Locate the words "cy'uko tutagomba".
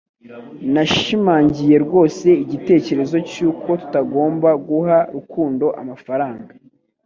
3.29-4.49